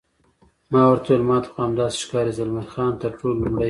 [0.71, 3.59] ما ورته وویل: ما ته خو همداسې ښکاري، زلمی خان: تر ټولو لومړی.